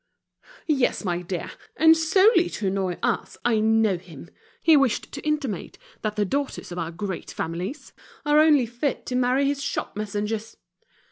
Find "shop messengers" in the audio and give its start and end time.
9.61-10.57